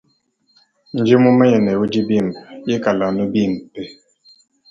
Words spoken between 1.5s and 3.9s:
ne udi bimpe ika anu bimpe.